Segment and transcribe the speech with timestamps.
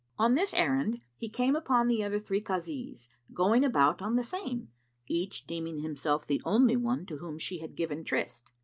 [0.17, 4.69] On this errand he came upon the other three Kazis, going about on the same,
[5.05, 8.49] each deeming himself the only one to whom she had given tryst.